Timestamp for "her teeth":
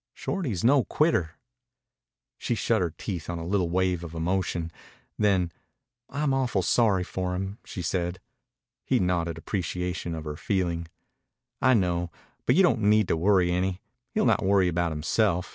2.81-3.29